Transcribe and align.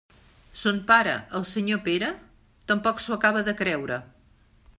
Son 0.61 0.79
pare, 0.91 1.13
el 1.39 1.45
senyor 1.51 1.83
Pere, 1.89 2.09
tampoc 2.73 3.05
s'ho 3.05 3.17
acaba 3.19 3.45
de 3.51 3.57
creure. 3.65 4.05